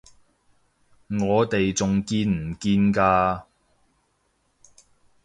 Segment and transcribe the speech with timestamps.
[1.09, 3.43] 我哋仲見唔見㗎？